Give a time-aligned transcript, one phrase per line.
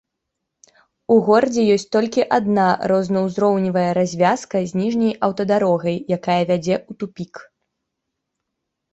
[1.15, 7.33] У горадзе ёсць толькі адна рознаўзроўневая развязка з ніжняй аўтадарогай, якая вядзе ў тупік.